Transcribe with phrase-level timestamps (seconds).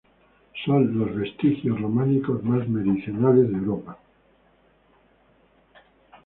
[0.65, 3.99] Son los vestigios románicos más meridionales de Europa.